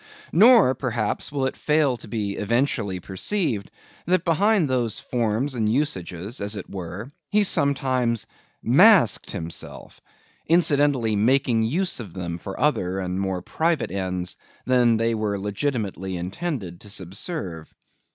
Nor, 0.31 0.73
perhaps, 0.73 1.31
will 1.31 1.45
it 1.45 1.55
fail 1.55 1.95
to 1.97 2.07
be 2.07 2.35
eventually 2.37 2.99
perceived, 2.99 3.69
that 4.07 4.25
behind 4.25 4.67
those 4.67 4.99
forms 4.99 5.53
and 5.53 5.71
usages, 5.71 6.41
as 6.41 6.55
it 6.55 6.67
were, 6.67 7.11
he 7.29 7.43
sometimes 7.43 8.25
masked 8.63 9.29
himself; 9.29 10.01
incidentally 10.47 11.15
making 11.15 11.61
use 11.61 11.99
of 11.99 12.15
them 12.15 12.39
for 12.39 12.59
other 12.59 12.97
and 12.97 13.19
more 13.21 13.43
private 13.43 13.91
ends 13.91 14.37
than 14.65 14.97
they 14.97 15.13
were 15.13 15.37
legitimately 15.39 16.17
intended 16.17 16.81
to 16.81 16.89
subserve. 16.89 17.71